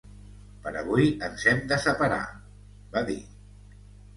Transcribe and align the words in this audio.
'Per 0.63 0.71
avui 0.79 1.09
ens 1.27 1.45
hem 1.51 1.61
de 1.73 1.79
separar', 1.83 2.41
va 2.97 3.05
dir. 3.11 3.21